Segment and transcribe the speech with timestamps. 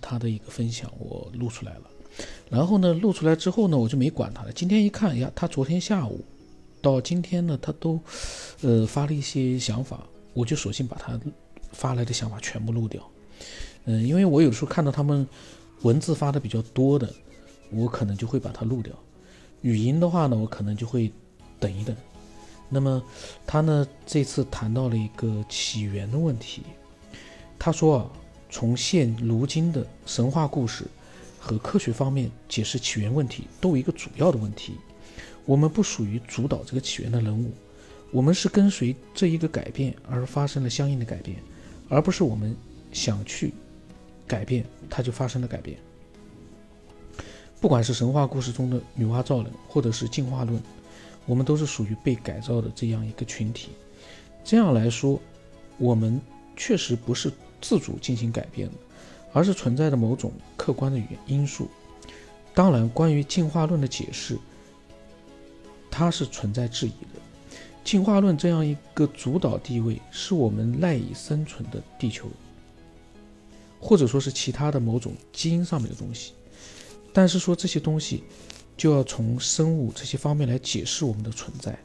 [0.00, 1.82] 他的一个分享，我录出来了。
[2.50, 4.52] 然后呢，录出来之后呢，我就没管他了。
[4.52, 6.24] 今天一看呀，他昨天下午
[6.80, 8.00] 到今天呢，他都
[8.62, 11.20] 呃发了一些想法，我就索性把他
[11.72, 13.02] 发来的想法全部录掉。
[13.84, 15.26] 嗯，因为我有时候看到他们
[15.82, 17.12] 文字发的比较多的，
[17.70, 18.94] 我可能就会把它录掉。
[19.62, 21.12] 语音的话呢，我可能就会
[21.60, 21.94] 等一等。
[22.68, 23.02] 那么
[23.46, 26.62] 他呢，这次谈到了一个起源的问题。
[27.58, 28.10] 他说啊，
[28.50, 30.84] 从现如今的神话故事。
[31.38, 34.74] 和科学方面解释起源问题都有一个主要的问题，
[35.44, 37.52] 我们不属于主导这个起源的人物，
[38.10, 41.36] 我们是跟随这一个改变而发生了相应的改变，
[41.88, 42.56] 而不是我们
[42.90, 43.54] 想去
[44.26, 45.78] 改变它就发生了改变。
[47.60, 50.60] 不管是神话故事中的女娲造人，或者是进化论，
[51.26, 53.68] 我们都是属于被改造的这样一个群体。
[54.42, 55.20] 这样来说，
[55.78, 56.20] 我们
[56.56, 57.30] 确实不是
[57.66, 58.74] 自主进行改变的。
[59.32, 61.68] 而是存在着某种客观的原因素。
[62.54, 64.38] 当然，关于进化论的解释，
[65.90, 67.20] 它是存在质疑的。
[67.84, 72.28] 进化论这样一个主导地位，是我们赖以生存的地球，
[73.78, 76.32] 或者说是其他的某种基因上面的东西。
[77.12, 78.24] 但是说这些东西，
[78.74, 81.78] 就要从生物这些方面来解释我们的存在，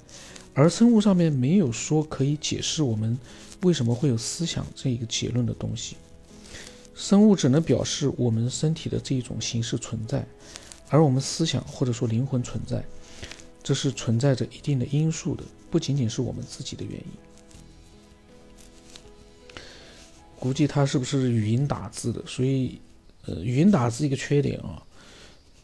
[0.54, 3.18] 而生物上面没有说可以解释我们
[3.62, 5.96] 为什么会有思想这一个结论的东西。
[6.94, 10.26] 生物只能表示我们身体的这一种形式存在，
[10.90, 12.84] 而我们思想或者说灵魂存在，
[13.64, 17.06] 这是存在着一定的因素的，不仅仅是我们自己的原因。
[20.38, 22.22] 估计他是不是语音打字的？
[22.28, 22.80] 所以，
[23.26, 24.82] 呃，语音打字一个缺点啊，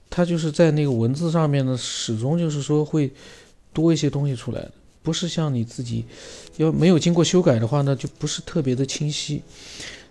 [0.09, 3.11] 它就是在那个文字上面呢，始终就是说会
[3.77, 4.67] 多一些东西出来，
[5.03, 6.03] 不是像你自己
[6.55, 9.43] 要没有经过修改的话呢，就不是特别的清晰。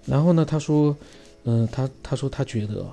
[0.05, 0.97] 然后呢，他说，
[1.43, 2.87] 嗯，他他说他觉得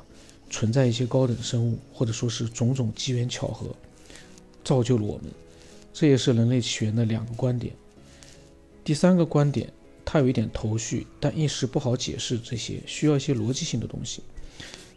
[0.49, 3.67] 存在一些高等生物，或者说是种种机缘巧合，
[4.63, 5.25] 造就了我们，
[5.93, 7.71] 这也是人类起源的两个观点。
[8.83, 9.71] 第三个观点，
[10.03, 14.23] 他有一点头绪，但一时不好解释这些，需要一些逻辑性的东西，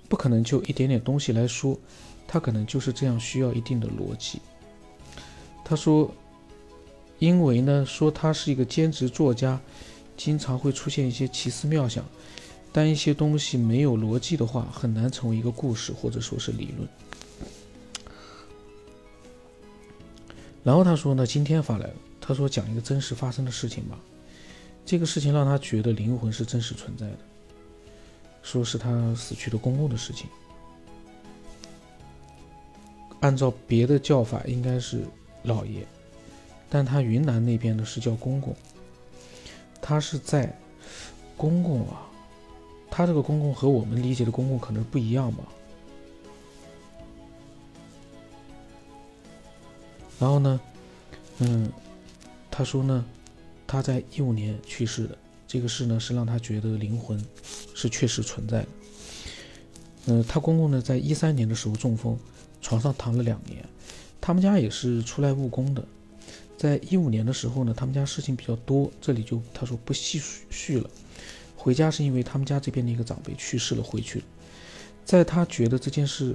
[0.09, 1.79] 不可能就一点点东西来说，
[2.27, 4.41] 他可能就是这样需要一定的逻辑。
[5.69, 6.09] 他说，
[7.19, 9.61] 因为呢，说他是一个兼职作家。
[10.17, 12.03] 经常会出现一些奇思妙想，
[12.73, 16.89] 但一些东西没有逻辑的话，很难成为一个故事或者说是理论。
[20.65, 23.99] 然后他说呢，今天发来了，他说讲一个真实发生的事情吧。
[24.87, 27.19] 这个事情让他觉得灵魂是真实存在的，
[28.43, 30.27] 说是他死去的公公的事情。
[33.21, 35.05] 按照别的叫法应该是
[35.47, 35.87] 老爷，
[36.69, 38.55] 但他云南那边的是叫公公。
[39.81, 40.53] 他是在
[41.37, 42.07] 公公啊，
[42.91, 45.45] 他这个公公和我们理解的公公可能不一样吧。
[50.19, 50.61] 然后呢，
[51.39, 51.71] 嗯，
[52.51, 53.05] 他说呢，
[53.67, 57.23] 他在一五年去世的，这个事呢是让他觉得灵魂
[57.75, 58.69] 是确实存在的。
[60.07, 62.19] 嗯，他公公呢在一三年的时候中风，
[62.61, 63.65] 床上躺了两年，
[64.27, 65.87] 他们家也是出来务工的。
[66.57, 70.21] 在一五年的时候呢，他们家事情比较多，这里就他说不细
[70.51, 70.91] 叙了。
[71.57, 74.25] 回家是因为他们家这边的一个长辈去世了，回去了。
[75.05, 76.35] 在他觉得这件事，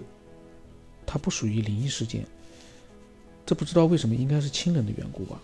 [1.05, 2.25] 他不属于灵异事件，
[3.45, 5.41] 这不知道为什么应该是亲人的缘故吧。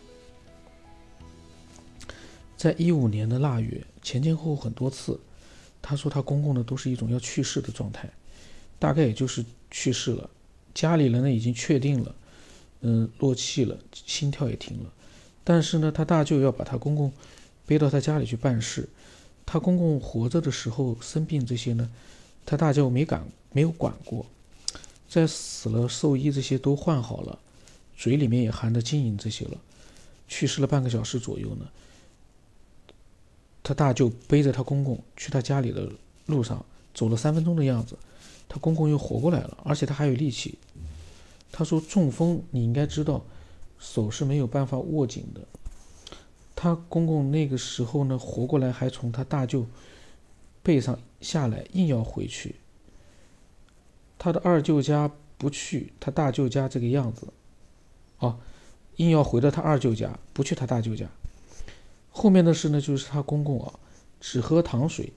[2.55, 5.19] 在一五年的腊月，前前后后很多次，
[5.81, 8.09] 他说他公公呢都是一种要去世的状态，
[8.79, 10.29] 大概也就是去世了，
[10.73, 12.15] 家里人呢已经确定了。
[12.81, 14.93] 嗯，落气了，心跳也停了。
[15.43, 17.11] 但是呢，他大舅要把他公公
[17.65, 18.87] 背到他家里去办事。
[19.45, 21.89] 他公公活着的时候生病这些呢，
[22.45, 24.25] 他大舅没敢没有管过。
[25.07, 27.39] 在死了，寿衣这些都换好了，
[27.95, 29.57] 嘴里面也含着金银这些了。
[30.27, 31.65] 去世了半个小时左右呢，
[33.63, 35.89] 他大舅背着他公公去他家里的
[36.25, 37.97] 路上走了三分钟的样子，
[38.49, 40.57] 他公公又活过来了，而且他还有力气。
[41.51, 43.23] 他说中风，你应该知道，
[43.79, 45.41] 手是没有办法握紧的。
[46.55, 49.65] 他公公那个时候呢，活过来还从他大舅
[50.63, 52.55] 背上下来，硬要回去。
[54.19, 57.27] 他的二舅家不去，他大舅家这个样子，
[58.19, 58.39] 哦，
[58.95, 61.07] 硬要回到他二舅家，不去他大舅家。
[62.09, 63.73] 后面的事呢，就是他公公啊，
[64.19, 65.13] 只喝糖水，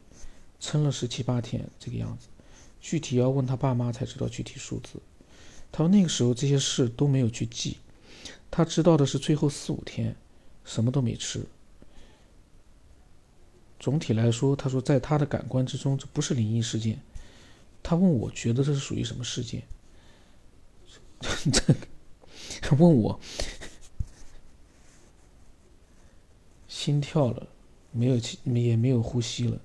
[0.61, 2.29] 撑了十七八天这个样子。
[2.79, 5.01] 具体要问他爸妈才知道具体数字。
[5.73, 7.79] 他说那个时候这些事都没有去记，
[8.51, 10.17] 他知道的是最后四五天，
[10.65, 11.47] 什么都没吃。
[13.79, 17.01] 总体来说，他说在他的感官之中，这不是灵异事件，
[17.83, 19.63] 他问我觉得这是属于什么事件？
[22.63, 23.21] 这问我
[26.67, 27.47] 心跳了，
[27.93, 29.61] 没有气，也没有呼吸了，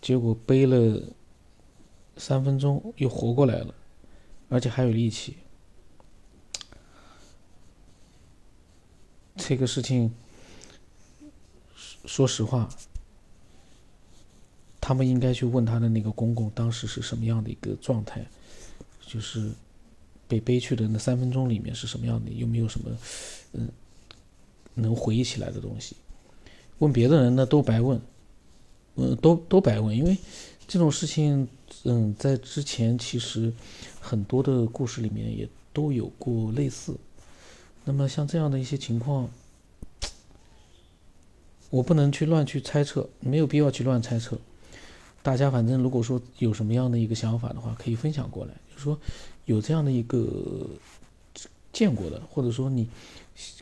[0.00, 1.02] 结果背了
[2.16, 3.74] 三分钟又活过来了，
[4.48, 5.36] 而且还有力气。
[9.36, 10.12] 这个事情，
[12.04, 12.68] 说实话。
[14.80, 18.26] 他们应该去问他的那个公公，当时是什么样的一个状态，
[19.06, 19.50] 就是
[20.26, 22.90] 被背去的那三分钟里面是什么样的，有没有什么
[23.52, 23.68] 嗯
[24.72, 25.94] 能回忆起来的东西？
[26.78, 28.00] 问别的人呢都白问，
[28.94, 30.16] 嗯，都都白问，因为
[30.68, 31.48] 这种事情，
[31.84, 33.50] 嗯，在之前其实
[34.00, 36.94] 很多的故事里面也都有过类似。
[37.86, 39.30] 那么像这样的一些情况，
[41.70, 44.38] 我不能去乱去猜测，没有必要去乱猜测。
[45.22, 48.52] 大家反正如果说有什么样的一个想法的话，可以分享过来。
[48.70, 48.98] 就是说
[49.46, 50.68] 有这样的一个
[51.72, 52.86] 见过的，或者说你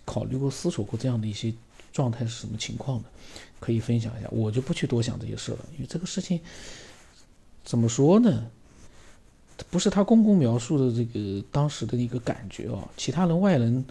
[0.05, 1.55] 考虑过、思索过这样的一些
[1.93, 3.09] 状态是什么情况的，
[3.61, 4.29] 可以分享一下。
[4.33, 6.41] 我就不去多想这些事了，因为这个事情
[7.67, 8.47] 怎么说呢？
[9.71, 13.85] 不是他公公描述的这个当时的一个感觉啊，其他人外人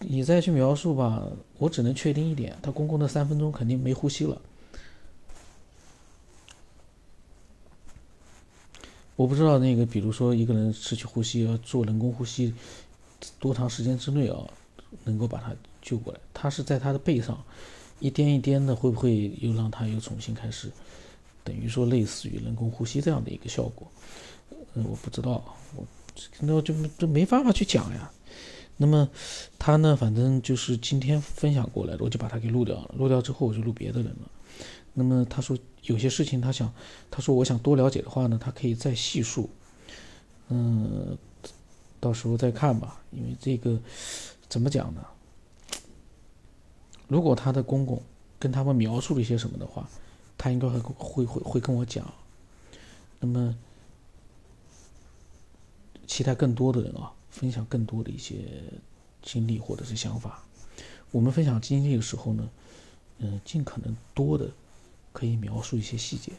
[0.00, 1.26] 你再去描述吧，
[1.56, 4.40] 我只能确定一点，他公公的三分钟肯定没呼吸了。
[9.16, 12.52] 我不知道那个，比如说一个人失去呼吸要做人工呼吸，
[13.38, 14.36] 多长时间之内啊，
[15.04, 16.20] 能够把他救过来？
[16.34, 17.42] 他是在他的背上
[18.00, 20.70] 一颠一颠的，会不会又让他又重新开始，
[21.50, 23.90] 等于说类似于人工呼吸这样的一个效果？
[24.74, 25.42] 嗯，我不知道，
[25.74, 25.84] 我
[26.38, 28.08] 那我就就没办法去讲呀。
[28.76, 29.08] 那么
[29.58, 32.94] 他呢，反正就是今天分享过来的，我就把它给录掉了。
[32.96, 34.30] 录掉之后，我就录别的人了。
[34.94, 36.72] 那么他说有些事情他想，
[37.10, 39.50] 他说我想多了解的话呢，他可以再细述，
[40.50, 41.18] 嗯，
[41.98, 43.02] 到时候再看吧。
[43.10, 43.76] 因为这个
[44.48, 45.04] 怎么讲呢？
[47.08, 48.00] 如果他的公公
[48.38, 49.90] 跟他们描述了一些什么的话，
[50.40, 52.10] 他应该会会会会跟我讲。
[53.18, 53.54] 那么
[56.06, 58.36] 期待更多的人啊，分享更多的一些
[59.20, 60.42] 经历或者是想法。
[61.10, 62.48] 我们分享经历的时候呢，
[63.18, 64.50] 嗯，尽可能多的。
[65.12, 66.30] 可以描述一些细节，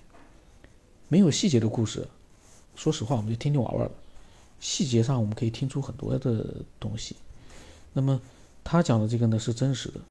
[1.10, 2.08] 没有细节的故事，
[2.74, 3.92] 说实话，我们就听听玩玩了。
[4.62, 7.18] 细节上我们可以听出很多的东西。
[7.92, 8.22] 那么
[8.64, 10.00] 他讲的这个呢是真实的。